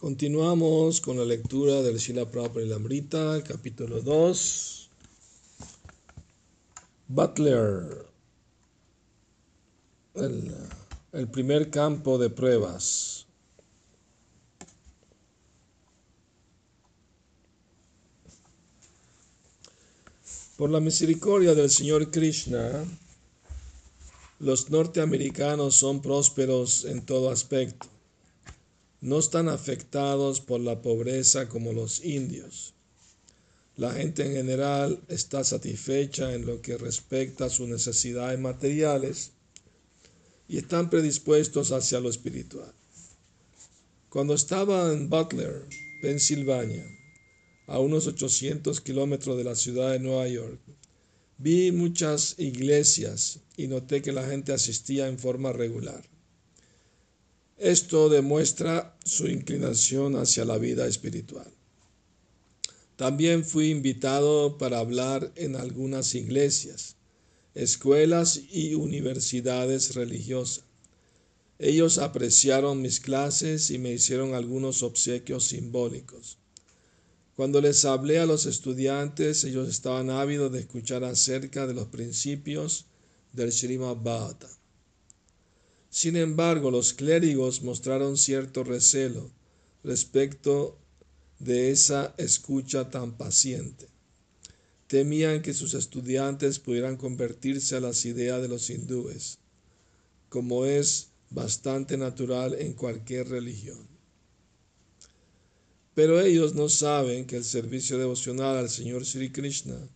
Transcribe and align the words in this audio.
Continuamos 0.00 1.00
con 1.00 1.16
la 1.16 1.24
lectura 1.24 1.82
del 1.82 1.98
Shila 1.98 2.24
Prabhupada 2.24 3.36
y 3.36 3.42
capítulo 3.42 4.00
2. 4.00 4.90
Butler, 7.08 8.06
el 10.14 11.28
primer 11.32 11.68
campo 11.70 12.16
de 12.16 12.30
pruebas. 12.30 13.26
Por 20.56 20.70
la 20.70 20.78
misericordia 20.78 21.56
del 21.56 21.70
Señor 21.70 22.12
Krishna, 22.12 22.84
los 24.38 24.70
norteamericanos 24.70 25.74
son 25.74 26.00
prósperos 26.00 26.84
en 26.84 27.04
todo 27.04 27.30
aspecto. 27.30 27.97
No 29.00 29.18
están 29.18 29.48
afectados 29.48 30.40
por 30.40 30.60
la 30.60 30.82
pobreza 30.82 31.48
como 31.48 31.72
los 31.72 32.04
indios. 32.04 32.74
La 33.76 33.92
gente 33.92 34.26
en 34.26 34.32
general 34.32 35.00
está 35.06 35.44
satisfecha 35.44 36.34
en 36.34 36.46
lo 36.46 36.60
que 36.60 36.76
respecta 36.76 37.44
a 37.44 37.50
sus 37.50 37.68
necesidades 37.68 38.40
materiales 38.40 39.30
y 40.48 40.58
están 40.58 40.90
predispuestos 40.90 41.70
hacia 41.70 42.00
lo 42.00 42.10
espiritual. 42.10 42.72
Cuando 44.08 44.34
estaba 44.34 44.92
en 44.92 45.08
Butler, 45.08 45.64
Pensilvania, 46.02 46.84
a 47.68 47.78
unos 47.78 48.08
800 48.08 48.80
kilómetros 48.80 49.36
de 49.36 49.44
la 49.44 49.54
ciudad 49.54 49.92
de 49.92 50.00
Nueva 50.00 50.26
York, 50.26 50.58
vi 51.36 51.70
muchas 51.70 52.34
iglesias 52.38 53.38
y 53.56 53.68
noté 53.68 54.02
que 54.02 54.10
la 54.10 54.26
gente 54.26 54.52
asistía 54.52 55.06
en 55.06 55.18
forma 55.18 55.52
regular. 55.52 56.02
Esto 57.58 58.08
demuestra 58.08 58.96
su 59.04 59.26
inclinación 59.26 60.14
hacia 60.14 60.44
la 60.44 60.58
vida 60.58 60.86
espiritual. 60.86 61.50
También 62.94 63.44
fui 63.44 63.70
invitado 63.70 64.58
para 64.58 64.78
hablar 64.78 65.32
en 65.34 65.56
algunas 65.56 66.14
iglesias, 66.14 66.94
escuelas 67.54 68.40
y 68.52 68.74
universidades 68.74 69.96
religiosas. 69.96 70.64
Ellos 71.58 71.98
apreciaron 71.98 72.80
mis 72.80 73.00
clases 73.00 73.70
y 73.70 73.78
me 73.78 73.92
hicieron 73.92 74.34
algunos 74.34 74.84
obsequios 74.84 75.48
simbólicos. 75.48 76.38
Cuando 77.34 77.60
les 77.60 77.84
hablé 77.84 78.20
a 78.20 78.26
los 78.26 78.46
estudiantes, 78.46 79.42
ellos 79.42 79.68
estaban 79.68 80.10
ávidos 80.10 80.52
de 80.52 80.60
escuchar 80.60 81.02
acerca 81.02 81.66
de 81.66 81.74
los 81.74 81.88
principios 81.88 82.86
del 83.32 83.50
Srimad 83.50 83.96
Bhagavatam. 83.96 84.57
Sin 85.90 86.16
embargo, 86.16 86.70
los 86.70 86.92
clérigos 86.92 87.62
mostraron 87.62 88.16
cierto 88.16 88.62
recelo 88.62 89.30
respecto 89.82 90.78
de 91.38 91.70
esa 91.70 92.14
escucha 92.18 92.90
tan 92.90 93.16
paciente. 93.16 93.88
Temían 94.86 95.42
que 95.42 95.54
sus 95.54 95.74
estudiantes 95.74 96.58
pudieran 96.58 96.96
convertirse 96.96 97.76
a 97.76 97.80
las 97.80 98.04
ideas 98.04 98.42
de 98.42 98.48
los 98.48 98.70
hindúes, 98.70 99.38
como 100.28 100.64
es 100.64 101.08
bastante 101.30 101.96
natural 101.96 102.54
en 102.58 102.72
cualquier 102.72 103.28
religión. 103.28 103.86
Pero 105.94 106.20
ellos 106.20 106.54
no 106.54 106.68
saben 106.68 107.26
que 107.26 107.36
el 107.36 107.44
servicio 107.44 107.98
devocional 107.98 108.56
al 108.56 108.70
Señor 108.70 109.04
Sri 109.04 109.30
Krishna 109.30 109.88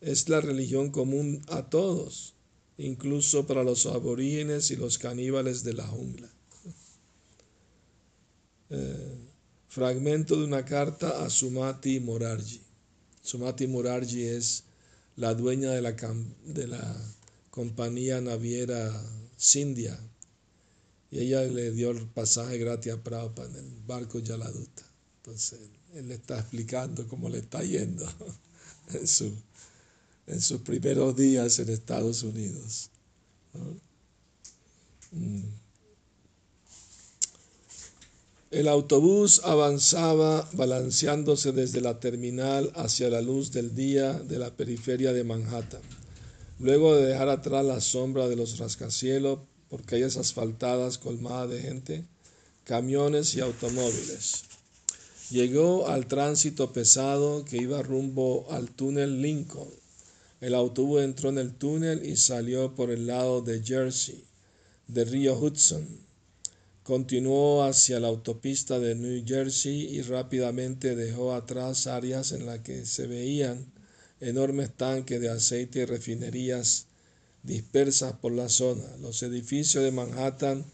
es 0.00 0.28
la 0.28 0.40
religión 0.40 0.90
común 0.90 1.42
a 1.48 1.68
todos, 1.68 2.34
incluso 2.78 3.46
para 3.46 3.64
los 3.64 3.86
aborígenes 3.86 4.70
y 4.70 4.76
los 4.76 4.98
caníbales 4.98 5.64
de 5.64 5.74
la 5.74 5.86
jungla. 5.86 6.30
Eh, 8.70 9.18
fragmento 9.68 10.36
de 10.36 10.44
una 10.44 10.64
carta 10.64 11.24
a 11.24 11.30
Sumati 11.30 12.00
Morarji. 12.00 12.60
Sumati 13.22 13.66
Morarji 13.66 14.22
es 14.22 14.64
la 15.16 15.34
dueña 15.34 15.72
de 15.72 16.66
la, 16.68 17.14
compañía 17.50 18.20
naviera 18.20 18.92
Sindhya 19.36 19.98
y 21.10 21.18
ella 21.18 21.42
le 21.42 21.72
dio 21.72 21.90
el 21.90 22.06
pasaje 22.06 22.58
gratis 22.58 22.92
a 22.92 23.02
Prabhupada 23.02 23.58
en 23.58 23.64
el 23.64 23.82
barco 23.84 24.20
Yaladuta. 24.20 24.82
Entonces, 25.16 25.58
él 25.94 26.08
le 26.08 26.14
está 26.14 26.38
explicando 26.38 27.08
cómo 27.08 27.28
le 27.28 27.38
está 27.38 27.64
yendo 27.64 28.06
en, 28.94 29.08
su, 29.08 29.32
en 30.28 30.40
sus 30.40 30.60
primeros 30.60 31.16
días 31.16 31.58
en 31.58 31.70
Estados 31.70 32.22
Unidos. 32.22 32.90
Mm. 35.10 35.42
El 38.50 38.68
autobús 38.68 39.42
avanzaba 39.44 40.48
balanceándose 40.54 41.52
desde 41.52 41.82
la 41.82 42.00
terminal 42.00 42.72
hacia 42.76 43.10
la 43.10 43.20
luz 43.20 43.52
del 43.52 43.74
día 43.74 44.14
de 44.14 44.38
la 44.38 44.50
periferia 44.50 45.12
de 45.12 45.24
Manhattan. 45.24 45.82
Luego 46.58 46.96
de 46.96 47.06
dejar 47.06 47.28
atrás 47.28 47.64
la 47.64 47.80
sombra 47.80 48.26
de 48.26 48.36
los 48.36 48.58
rascacielos 48.58 49.40
por 49.68 49.82
calles 49.82 50.16
asfaltadas 50.16 50.96
colmadas 50.96 51.50
de 51.50 51.60
gente, 51.60 52.04
camiones 52.64 53.34
y 53.34 53.40
automóviles. 53.40 54.44
Llegó 55.30 55.88
al 55.88 56.06
tránsito 56.06 56.72
pesado 56.72 57.44
que 57.44 57.58
iba 57.58 57.82
rumbo 57.82 58.46
al 58.50 58.70
túnel 58.70 59.20
Lincoln. 59.20 59.68
El 60.40 60.54
autobús 60.54 61.02
entró 61.02 61.30
en 61.30 61.38
el 61.38 61.54
túnel 61.54 62.06
y 62.06 62.16
salió 62.16 62.74
por 62.76 62.90
el 62.90 63.08
lado 63.08 63.42
de 63.42 63.60
Jersey, 63.60 64.22
del 64.86 65.08
río 65.08 65.36
Hudson. 65.36 65.86
Continuó 66.84 67.64
hacia 67.64 67.98
la 67.98 68.08
autopista 68.08 68.78
de 68.78 68.94
New 68.94 69.24
Jersey 69.26 69.96
y 69.96 70.02
rápidamente 70.02 70.94
dejó 70.94 71.34
atrás 71.34 71.88
áreas 71.88 72.30
en 72.32 72.46
las 72.46 72.60
que 72.60 72.86
se 72.86 73.06
veían 73.08 73.66
enormes 74.20 74.70
tanques 74.76 75.20
de 75.20 75.28
aceite 75.28 75.80
y 75.80 75.84
refinerías 75.84 76.86
dispersas 77.42 78.12
por 78.14 78.32
la 78.32 78.48
zona. 78.48 78.84
Los 79.00 79.22
edificios 79.24 79.82
de 79.82 79.90
Manhattan, 79.90 80.64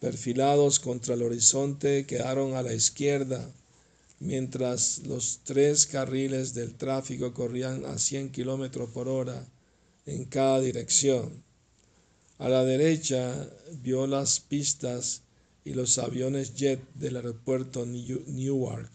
perfilados 0.00 0.80
contra 0.80 1.14
el 1.14 1.22
horizonte, 1.22 2.06
quedaron 2.06 2.54
a 2.54 2.62
la 2.62 2.72
izquierda 2.72 3.52
mientras 4.24 5.02
los 5.06 5.40
tres 5.44 5.86
carriles 5.86 6.54
del 6.54 6.74
tráfico 6.74 7.34
corrían 7.34 7.84
a 7.84 7.98
100 7.98 8.30
kilómetros 8.30 8.88
por 8.90 9.06
hora 9.06 9.46
en 10.06 10.24
cada 10.24 10.60
dirección. 10.60 11.44
A 12.38 12.48
la 12.48 12.64
derecha 12.64 13.48
vio 13.82 14.06
las 14.06 14.40
pistas 14.40 15.22
y 15.62 15.74
los 15.74 15.98
aviones 15.98 16.54
jet 16.54 16.80
del 16.94 17.16
aeropuerto 17.16 17.84
Newark 17.84 18.90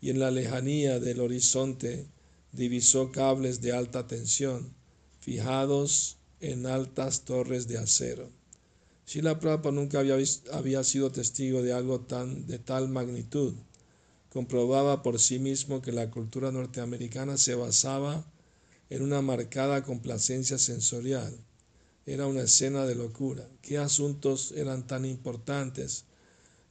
y 0.00 0.10
en 0.10 0.18
la 0.18 0.32
lejanía 0.32 0.98
del 0.98 1.20
horizonte 1.20 2.06
divisó 2.50 3.12
cables 3.12 3.60
de 3.60 3.72
alta 3.72 4.08
tensión 4.08 4.74
fijados 5.20 6.16
en 6.40 6.66
altas 6.66 7.24
torres 7.24 7.68
de 7.68 7.78
acero. 7.78 8.28
Shila 9.06 9.38
Prabhupada 9.38 9.72
nunca 9.72 10.00
había, 10.00 10.16
había 10.52 10.82
sido 10.82 11.12
testigo 11.12 11.62
de 11.62 11.72
algo 11.72 12.00
tan 12.00 12.46
de 12.48 12.58
tal 12.58 12.88
magnitud 12.88 13.54
comprobaba 14.32 15.02
por 15.02 15.20
sí 15.20 15.38
mismo 15.38 15.82
que 15.82 15.92
la 15.92 16.10
cultura 16.10 16.50
norteamericana 16.50 17.36
se 17.36 17.54
basaba 17.54 18.24
en 18.88 19.02
una 19.02 19.20
marcada 19.20 19.82
complacencia 19.82 20.56
sensorial. 20.56 21.36
Era 22.06 22.26
una 22.26 22.42
escena 22.42 22.86
de 22.86 22.94
locura. 22.94 23.46
¿Qué 23.60 23.76
asuntos 23.76 24.52
eran 24.56 24.86
tan 24.86 25.04
importantes 25.04 26.06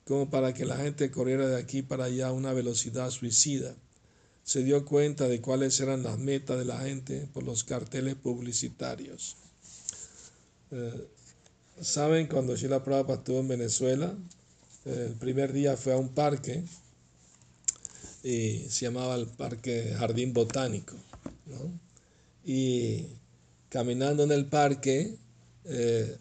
como 0.06 0.32
para 0.32 0.56
que 0.56 0.66
la 0.66 0.78
gente 0.78 1.12
corriera 1.12 1.48
de 1.48 1.58
aquí 1.58 1.84
para 1.84 2.06
allá 2.06 2.30
a 2.30 2.34
una 2.34 2.52
velocidad 2.52 3.12
suicida? 3.12 3.76
Se 4.44 4.64
dio 4.64 4.84
cuenta 4.84 5.28
de 5.28 5.40
cuáles 5.40 5.80
eran 5.80 6.02
las 6.02 6.18
metas 6.18 6.58
de 6.58 6.66
la 6.66 6.80
gente 6.80 7.30
por 7.32 7.44
los 7.44 7.64
carteles 7.64 8.16
publicitarios. 8.16 9.38
Eh, 10.72 11.08
¿Saben 11.80 12.26
cuando 12.26 12.56
Sheila 12.56 12.84
Prabhupada 12.84 13.20
estuvo 13.20 13.40
en 13.40 13.48
Venezuela? 13.48 14.18
Eh, 14.86 15.06
el 15.10 15.16
primer 15.16 15.54
día 15.54 15.78
fue 15.78 15.94
a 15.94 15.98
un 15.98 16.10
parque 16.10 16.64
y 18.24 18.60
se 18.70 18.86
llamaba 18.86 19.16
el 19.16 19.28
Parque 19.28 19.96
Jardín 19.98 20.34
Botánico. 20.34 20.96
Y 22.46 23.06
caminando 23.70 24.24
en 24.24 24.32
el 24.32 24.46
parque, 24.46 25.18
eh, 25.66 26.18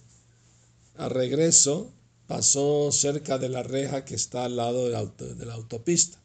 a 0.97 1.09
regreso, 1.09 1.93
pasó 2.27 2.93
cerca 2.93 3.39
de 3.39 3.49
la 3.49 3.63
reja 3.63 4.05
que 4.05 4.15
está 4.15 4.45
al 4.45 4.57
lado 4.57 4.87
de 4.87 4.91
la, 4.91 5.05
de 5.05 5.47
la 5.47 5.55
autopista. 5.55 6.19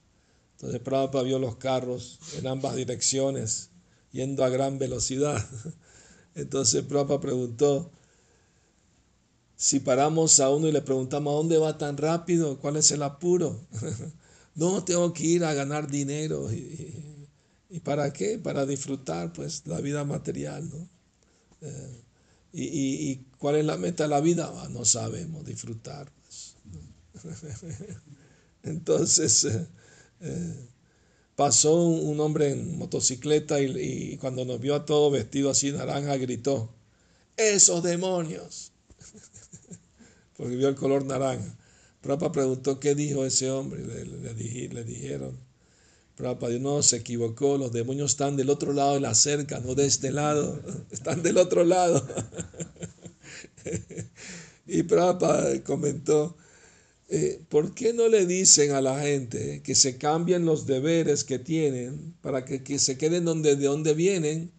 Entonces 0.53 0.79
Prabhupada 0.79 1.23
vio 1.23 1.39
los 1.39 1.57
carros 1.57 2.19
en 2.37 2.47
ambas 2.47 2.75
direcciones, 2.75 3.69
yendo 4.11 4.43
a 4.43 4.49
gran 4.49 4.79
velocidad. 4.79 5.45
Entonces 6.35 6.83
Prabhupada 6.83 7.21
preguntó, 7.21 7.91
si 9.57 9.79
paramos 9.79 10.39
a 10.39 10.49
uno 10.49 10.67
y 10.67 10.71
le 10.71 10.81
preguntamos, 10.81 11.33
¿a 11.33 11.37
dónde 11.37 11.57
va 11.57 11.77
tan 11.77 11.97
rápido? 11.97 12.59
¿Cuál 12.59 12.77
es 12.77 12.91
el 12.91 13.03
apuro? 13.03 13.59
No 14.55 14.83
tengo 14.83 15.13
que 15.13 15.25
ir 15.25 15.43
a 15.43 15.53
ganar 15.53 15.89
dinero. 15.89 16.51
¿Y, 16.51 17.79
para 17.83 18.11
qué? 18.13 18.39
Para 18.39 18.65
disfrutar 18.65 19.33
pues 19.33 19.63
la 19.65 19.81
vida 19.81 20.03
material. 20.05 20.69
¿no? 20.69 20.89
Eh, 21.61 22.01
y, 22.53 23.15
cuál 23.37 23.57
es 23.57 23.65
la 23.65 23.77
meta 23.77 24.03
de 24.03 24.09
la 24.09 24.21
vida? 24.21 24.51
Ah, 24.55 24.69
no 24.69 24.85
sabemos, 24.85 25.45
disfrutar. 25.45 26.09
Pues, 26.21 26.55
Entonces 28.63 29.43
eh, 29.43 29.67
eh, 30.21 30.67
pasó 31.35 31.75
un, 31.75 32.19
hombre 32.21 32.51
en 32.51 32.77
motocicleta 32.77 33.59
y, 33.61 34.17
cuando 34.17 34.45
nos 34.45 34.59
vio 34.61 34.75
a 34.75 34.85
todos 34.85 35.11
vestidos 35.11 35.57
así 35.57 35.71
naranja 35.71 36.15
gritó, 36.15 36.73
esos 37.35 37.83
demonios, 37.83 38.71
porque 40.37 40.55
vio 40.55 40.69
el 40.69 40.75
color 40.75 41.05
naranja. 41.05 41.55
Prabhupada 42.05 42.31
preguntó 42.33 42.79
qué 42.79 42.93
dijo 42.93 43.25
ese 43.25 43.49
hombre, 43.49 43.83
le, 43.83 44.05
le, 44.05 44.83
dijeron, 44.83 45.39
Prabhupada 46.15 46.59
no 46.59 46.83
se 46.83 46.97
equivocó, 46.97 47.57
los 47.57 47.71
demonios 47.71 48.11
están 48.11 48.37
del 48.37 48.51
otro 48.51 48.73
lado 48.73 48.93
de 48.93 48.99
la 48.99 49.15
cerca, 49.15 49.59
no 49.59 49.73
de 49.73 49.87
este 49.87 50.11
lado, 50.11 50.61
están 50.91 51.23
del 51.23 51.39
otro 51.39 51.63
lado. 51.63 52.07
y 54.67 54.83
Prabhupada 54.83 55.63
comentó, 55.63 56.37
eh, 57.09 57.41
¿por 57.49 57.73
qué 57.73 57.91
no 57.91 58.07
le 58.07 58.27
dicen 58.27 58.73
a 58.73 58.81
la 58.81 58.99
gente 59.01 59.63
que 59.63 59.73
se 59.73 59.97
cambien 59.97 60.45
los 60.45 60.67
deberes 60.67 61.23
que 61.23 61.39
tienen 61.39 62.13
para 62.21 62.45
que, 62.45 62.61
que 62.61 62.77
se 62.77 62.99
queden 62.99 63.25
donde, 63.25 63.55
de 63.55 63.65
donde 63.65 63.95
vienen 63.95 64.51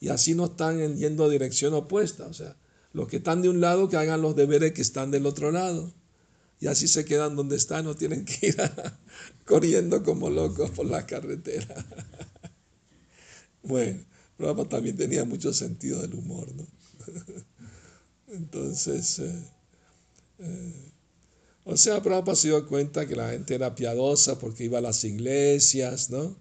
y 0.00 0.08
así 0.08 0.34
no 0.34 0.46
están 0.46 0.96
yendo 0.96 1.26
a 1.26 1.28
dirección 1.28 1.74
opuesta? 1.74 2.26
O 2.26 2.34
sea, 2.34 2.56
los 2.92 3.06
que 3.06 3.18
están 3.18 3.40
de 3.40 3.50
un 3.50 3.60
lado 3.60 3.88
que 3.88 3.96
hagan 3.96 4.20
los 4.20 4.34
deberes 4.34 4.72
que 4.72 4.82
están 4.82 5.12
del 5.12 5.24
otro 5.24 5.52
lado 5.52 5.94
y 6.60 6.66
así 6.66 6.88
se 6.88 7.04
quedan 7.04 7.36
donde 7.36 7.56
están, 7.56 7.84
no 7.84 7.94
tienen 7.94 8.24
que 8.24 8.48
ir 8.48 8.56
corriendo 9.44 10.02
como 10.02 10.28
locos 10.28 10.70
por 10.70 10.86
la 10.86 11.06
carretera. 11.06 11.86
bueno, 13.62 14.04
Prabhupada 14.36 14.68
también 14.68 14.96
tenía 14.96 15.24
mucho 15.24 15.52
sentido 15.52 16.00
del 16.00 16.14
humor, 16.14 16.48
¿no? 16.54 16.66
Entonces, 18.28 19.18
eh, 19.20 19.42
eh, 20.40 20.92
o 21.64 21.76
sea, 21.76 22.02
Prabhupada 22.02 22.36
se 22.36 22.48
dio 22.48 22.66
cuenta 22.66 23.06
que 23.06 23.16
la 23.16 23.30
gente 23.30 23.54
era 23.54 23.74
piadosa 23.74 24.38
porque 24.38 24.64
iba 24.64 24.78
a 24.78 24.82
las 24.82 25.04
iglesias, 25.04 26.10
¿no? 26.10 26.36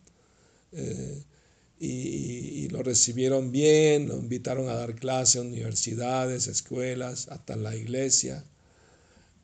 Eh, 0.72 1.24
y, 1.80 1.88
y, 1.88 2.70
lo 2.70 2.82
recibieron 2.82 3.52
bien, 3.52 4.08
lo 4.08 4.18
invitaron 4.18 4.68
a 4.68 4.74
dar 4.74 4.96
clases 4.96 5.42
en 5.42 5.48
universidades, 5.48 6.48
escuelas, 6.48 7.28
hasta 7.30 7.54
en 7.54 7.64
la 7.64 7.76
iglesia. 7.76 8.44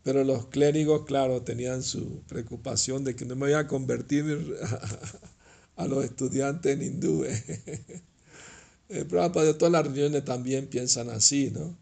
Pero 0.04 0.24
los 0.26 0.48
clérigos, 0.48 1.06
claro, 1.06 1.44
tenían 1.44 1.82
su 1.82 2.22
preocupación 2.28 3.04
de 3.06 3.16
que 3.16 3.26
no 3.26 3.36
me 3.36 3.48
voy 3.48 3.54
a 3.54 3.68
convertir 3.68 4.58
a, 5.78 5.88
los 5.88 6.04
estudiantes 6.04 6.74
en 6.74 6.84
hindúes. 6.84 7.42
El 8.90 9.08
Prabhupada 9.08 9.48
de 9.48 9.54
todas 9.54 9.72
las 9.72 9.86
religiones 9.86 10.26
también 10.26 10.68
piensan 10.68 11.10
así, 11.10 11.50
¿no? 11.52 11.78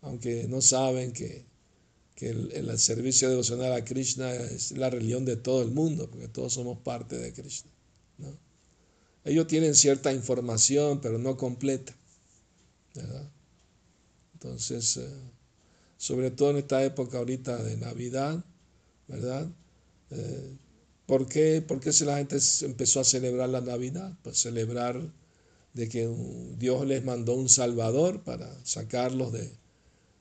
Aunque 0.00 0.48
no 0.48 0.62
saben 0.62 1.12
que, 1.12 1.44
que 2.14 2.30
el, 2.30 2.50
el, 2.52 2.78
servicio 2.78 3.28
devocional 3.28 3.74
a 3.74 3.84
Krishna 3.84 4.32
es 4.32 4.72
la 4.72 4.88
religión 4.88 5.26
de 5.26 5.36
todo 5.36 5.62
el 5.62 5.70
mundo, 5.70 6.10
porque 6.10 6.28
todos 6.28 6.54
somos 6.54 6.78
parte 6.78 7.18
de 7.18 7.32
Krishna. 7.34 7.70
¿no? 8.16 8.36
Ellos 9.24 9.46
tienen 9.46 9.74
cierta 9.74 10.12
información, 10.12 11.00
pero 11.02 11.18
no 11.18 11.36
completa. 11.36 11.94
¿verdad? 12.94 13.28
Entonces, 14.32 14.96
eh, 14.96 15.08
sobre 16.00 16.30
todo 16.30 16.52
en 16.52 16.56
esta 16.56 16.82
época 16.82 17.18
ahorita 17.18 17.62
de 17.62 17.76
Navidad, 17.76 18.42
¿verdad? 19.06 19.46
Eh, 20.10 20.56
¿por, 21.04 21.28
qué, 21.28 21.60
¿Por 21.60 21.78
qué 21.78 21.90
la 22.06 22.16
gente 22.16 22.38
empezó 22.62 23.00
a 23.00 23.04
celebrar 23.04 23.50
la 23.50 23.60
Navidad? 23.60 24.16
Pues 24.22 24.38
celebrar 24.38 24.98
de 25.74 25.88
que 25.90 26.08
Dios 26.58 26.86
les 26.86 27.04
mandó 27.04 27.34
un 27.34 27.50
Salvador 27.50 28.22
para 28.22 28.48
sacarlos 28.64 29.30
de, 29.30 29.50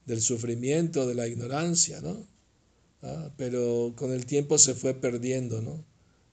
del 0.06 0.22
sufrimiento, 0.22 1.08
de 1.08 1.16
la 1.16 1.28
ignorancia, 1.28 2.02
¿no? 2.02 2.28
Ah, 3.02 3.32
pero 3.38 3.94
con 3.96 4.12
el 4.12 4.26
tiempo 4.26 4.58
se 4.58 4.76
fue 4.76 4.94
perdiendo, 4.94 5.62
¿no? 5.62 5.82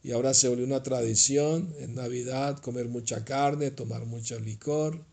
Y 0.02 0.10
ahora 0.10 0.34
se 0.34 0.48
volvió 0.48 0.66
una 0.66 0.82
tradición 0.82 1.72
en 1.78 1.94
Navidad 1.94 2.58
comer 2.58 2.88
mucha 2.88 3.24
carne, 3.24 3.70
tomar 3.70 4.06
mucho 4.06 4.40
licor. 4.40 5.04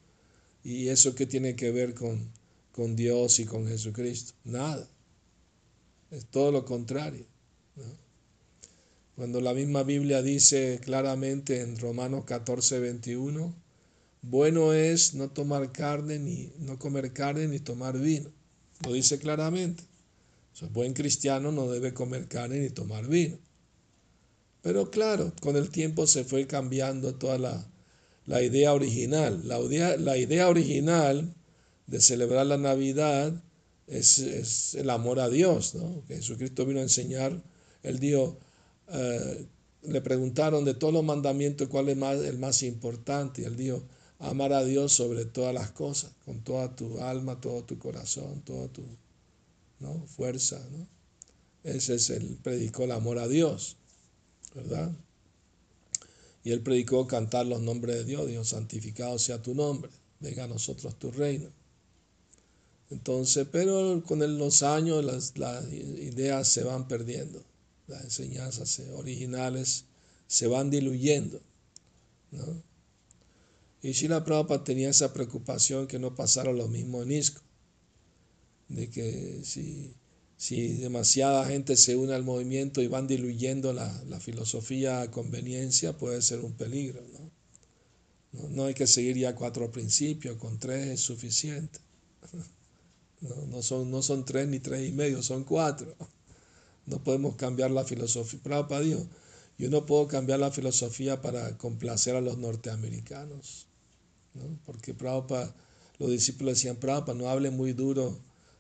¿Y 0.64 0.88
eso 0.88 1.14
qué 1.14 1.28
tiene 1.28 1.56
que 1.56 1.72
ver 1.72 1.94
con, 1.94 2.32
con 2.74 2.96
Dios 2.96 3.40
y 3.40 3.46
con 3.46 3.68
Jesucristo. 3.68 4.34
Nada. 4.44 4.86
Es 6.12 6.26
todo 6.26 6.52
lo 6.52 6.66
contrario. 6.66 7.26
Cuando 9.16 9.42
la 9.42 9.54
misma 9.54 9.84
Biblia 9.84 10.24
dice 10.24 10.80
claramente 10.84 11.62
en 11.62 11.78
Romanos 11.78 12.26
14, 12.26 12.80
21, 12.80 13.54
bueno 14.24 14.74
es 14.74 15.14
no 15.14 15.30
tomar 15.30 15.72
carne, 15.72 16.18
ni 16.18 16.52
no 16.60 16.80
comer 16.80 17.14
carne, 17.14 17.48
ni 17.48 17.60
tomar 17.60 18.00
vino. 18.00 18.32
Lo 18.84 18.94
dice 18.94 19.20
claramente. 19.20 19.84
O 20.62 20.68
buen 20.68 20.94
cristiano 20.94 21.52
no 21.52 21.70
debe 21.70 21.94
comer 21.94 22.28
carne 22.28 22.60
ni 22.60 22.70
tomar 22.70 23.08
vino. 23.08 23.38
Pero 24.64 24.90
claro, 24.90 25.32
con 25.42 25.58
el 25.58 25.70
tiempo 25.70 26.08
se 26.08 26.24
fue 26.24 26.48
cambiando 26.48 27.14
toda 27.16 27.38
la, 27.38 27.68
la 28.26 28.42
idea 28.42 28.74
original. 28.74 29.48
La 29.48 29.60
la 29.98 30.18
idea 30.18 30.50
original 30.50 31.36
de 31.88 32.02
celebrar 32.02 32.46
la 32.46 32.58
Navidad 32.58 33.34
es, 33.88 34.76
el 34.76 34.90
amor 34.90 35.20
a 35.20 35.30
Dios, 35.30 35.76
¿no? 35.76 36.04
Que 36.08 36.16
Jesucristo 36.16 36.66
vino 36.66 36.80
a 36.80 36.84
enseñar, 36.84 37.42
él 37.84 38.00
dijo, 38.00 38.38
eh, 38.90 39.46
le 39.84 40.02
preguntaron 40.02 40.66
de 40.66 40.74
todos 40.74 40.94
los 40.94 41.04
mandamientos 41.04 41.68
cuál 41.68 41.90
es 41.90 41.98
más, 41.98 42.20
el 42.20 42.38
más 42.38 42.64
importante, 42.64 43.42
y 43.42 43.46
él 43.46 43.58
dijo, 43.58 43.84
amar 44.20 44.54
a 44.54 44.64
Dios 44.64 44.94
sobre 44.94 45.26
todas 45.26 45.54
las 45.54 45.72
cosas, 45.72 46.12
con 46.26 46.42
toda 46.44 46.76
tu 46.76 47.00
alma, 47.02 47.42
todo 47.42 47.64
tu 47.64 47.78
corazón, 47.78 48.42
toda 48.42 48.68
tu 48.70 48.84
¿no? 49.80 50.06
fuerza, 50.08 50.66
¿no? 50.72 50.88
Ese 51.64 51.96
es 51.96 52.10
el, 52.10 52.38
predicó 52.38 52.84
el 52.84 52.92
amor 52.92 53.20
a 53.20 53.28
Dios, 53.28 53.78
¿verdad? 54.54 54.92
Y 56.44 56.52
él 56.52 56.62
predicó 56.62 57.08
cantar 57.08 57.46
los 57.46 57.62
nombres 57.62 57.96
de 57.96 58.04
Dios, 58.04 58.28
Dios 58.28 58.50
santificado 58.50 59.18
sea 59.18 59.42
tu 59.42 59.56
nombre, 59.56 59.90
venga 60.20 60.44
a 60.44 60.48
nosotros 60.48 60.98
tu 61.00 61.12
reino. 61.12 61.50
Entonces, 62.94 63.48
pero 63.52 64.04
con 64.06 64.20
los 64.38 64.62
años 64.62 65.04
las, 65.04 65.34
ideas 65.74 66.48
se 66.48 66.64
van 66.64 66.88
perdiendo, 66.88 67.44
las 67.88 68.04
enseñanzas 68.04 68.80
originales 68.94 69.86
se 70.28 70.46
van 70.46 70.70
diluyendo. 70.70 71.42
¿no? 72.32 72.62
Y 73.82 73.94
Shila 73.94 74.24
Prabhupada 74.24 74.64
tenía 74.64 74.90
esa 74.92 75.12
preocupación 75.12 75.88
que 75.88 75.98
no 75.98 76.16
pasara 76.16 76.54
lo 76.54 76.68
mismo 76.68 77.02
en 77.02 77.14
ISCO, 77.14 77.42
de 78.70 78.88
que 78.92 79.42
si, 79.44 79.96
si 80.38 80.76
demasiada 80.78 81.48
gente 81.48 81.76
se 81.76 81.96
une 81.96 82.14
al 82.14 82.24
movimiento 82.24 82.80
y 82.80 82.88
van 82.88 83.08
diluyendo 83.08 83.74
la, 83.74 83.90
filosofía 84.20 85.02
a 85.02 85.10
conveniencia, 85.10 85.98
puede 85.98 86.22
ser 86.22 86.42
un 86.42 86.54
peligro. 86.54 87.02
¿no? 87.12 87.32
No, 88.34 88.50
no 88.50 88.66
hay 88.66 88.76
que 88.76 88.86
seguir 88.86 89.18
ya 89.18 89.34
cuatro 89.34 89.72
principios, 89.72 90.38
con 90.38 90.60
tres 90.60 90.88
es 90.90 91.00
suficiente. 91.00 91.80
No, 93.50 93.62
son, 93.62 93.90
no 93.90 94.02
son 94.02 94.26
tres 94.26 94.48
ni 94.48 94.60
tres 94.60 94.88
y 94.88 94.92
medio, 94.92 95.24
son 95.24 95.44
cuatro. 95.46 95.96
No 96.86 97.02
podemos 97.02 97.36
cambiar 97.36 97.72
la 97.72 97.86
filosofía. 97.86 98.40
Prabhupada 98.44 98.82
dijo, 98.82 99.08
yo 99.58 99.70
no 99.70 99.86
puedo 99.86 100.08
cambiar 100.08 100.40
la 100.40 100.52
filosofía 100.52 101.22
para 101.22 101.58
complacer 101.58 102.16
a 102.18 102.22
los 102.22 102.38
norteamericanos. 102.38 103.68
¿no? 104.34 104.44
Porque 104.66 104.94
Prabhupada, 104.94 105.56
los 106.00 106.10
discípulos 106.12 106.56
decían, 106.56 106.76
Prabhupada, 106.76 107.18
no 107.18 107.30
hable 107.30 107.50
muy 107.50 107.72
duro 107.72 108.18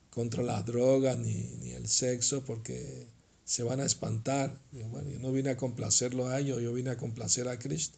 contra 0.09 0.43
las 0.43 0.65
drogas 0.65 1.17
ni, 1.17 1.33
ni 1.61 1.71
el 1.71 1.89
sexo 1.89 2.43
porque 2.45 3.07
se 3.45 3.63
van 3.63 3.81
a 3.81 3.85
espantar. 3.85 4.57
bueno, 4.91 5.09
yo 5.09 5.19
no 5.19 5.31
vine 5.31 5.49
a 5.49 5.57
complacerlos 5.57 6.27
a 6.29 6.39
ellos, 6.39 6.61
yo 6.61 6.73
vine 6.73 6.91
a 6.91 6.97
complacer 6.97 7.47
a 7.49 7.59
Cristo. 7.59 7.97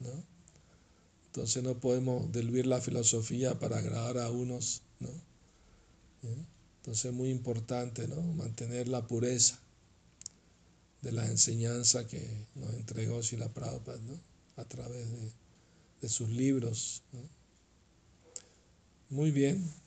¿no? 0.00 0.10
Entonces 1.26 1.62
no 1.62 1.78
podemos 1.78 2.30
diluir 2.32 2.66
la 2.66 2.80
filosofía 2.80 3.58
para 3.58 3.78
agradar 3.78 4.18
a 4.18 4.30
unos. 4.30 4.82
¿no? 4.98 5.08
Entonces 6.22 7.06
es 7.06 7.12
muy 7.12 7.30
importante 7.30 8.06
¿no? 8.08 8.20
mantener 8.22 8.88
la 8.88 9.06
pureza 9.06 9.58
de 11.02 11.12
la 11.12 11.26
enseñanza 11.26 12.06
que 12.06 12.46
nos 12.54 12.72
entregó 12.74 13.22
Sila 13.22 13.48
Prabhupada 13.48 13.98
¿no? 13.98 14.20
a 14.56 14.64
través 14.64 15.10
de, 15.10 15.32
de 16.00 16.08
sus 16.08 16.28
libros. 16.28 17.02
Muy 19.08 19.30
bien. 19.30 19.79